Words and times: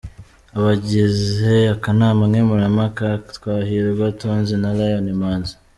Abagize 0.57 1.55
akanama 1.75 2.21
nkemurampaka 2.29 3.05
‘Twahirwa, 3.35 4.05
Tonzi 4.19 4.53
na 4.61 4.69
Lion 4.77 5.07
Imanzi 5.15 5.53